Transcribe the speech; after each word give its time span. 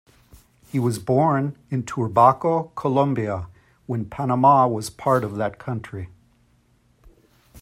He 0.71 0.79
was 0.79 0.97
born 0.97 1.55
in 1.69 1.83
Turbaco, 1.85 2.71
Colombia, 2.75 3.47
when 3.85 4.05
Panama 4.09 4.67
was 4.67 4.89
part 4.89 5.23
of 5.23 5.35
that 5.35 5.59
country. 5.59 6.09